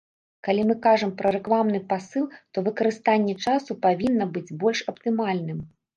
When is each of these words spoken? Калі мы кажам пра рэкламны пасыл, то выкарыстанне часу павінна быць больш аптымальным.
Калі 0.45 0.61
мы 0.69 0.75
кажам 0.85 1.11
пра 1.19 1.33
рэкламны 1.35 1.81
пасыл, 1.91 2.25
то 2.55 2.63
выкарыстанне 2.69 3.35
часу 3.45 3.71
павінна 3.85 4.25
быць 4.39 4.55
больш 4.65 4.79
аптымальным. 4.95 5.59